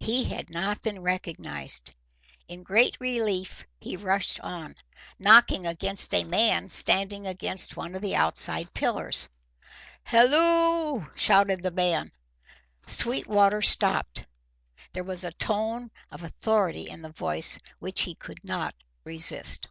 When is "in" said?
2.48-2.64, 16.88-17.02